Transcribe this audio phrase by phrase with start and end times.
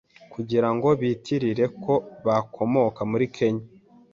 [0.33, 1.93] kugira ngo bitirire ko
[2.25, 3.65] bakomoka muri kenya